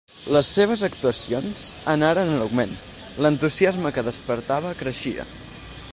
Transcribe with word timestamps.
Les 0.35 0.47
seves 0.53 0.83
actuacions 0.87 1.65
anaren 1.93 2.31
en 2.37 2.41
augment, 2.47 2.73
l'entusiasme 3.27 3.93
que 3.99 4.07
despertava 4.09 4.77
creixia. 4.81 5.33